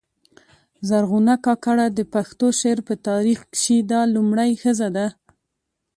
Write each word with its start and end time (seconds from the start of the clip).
زرغونه 0.89 1.33
کاکړه 1.45 1.85
د 1.97 1.99
پښتو 2.13 2.47
شعر 2.59 2.79
په 2.87 2.93
تاریخ 3.07 3.39
کښي 3.53 3.77
دا 3.91 4.01
لومړۍ 4.15 4.51
ښځه 4.61 4.87
ده. 4.95 5.07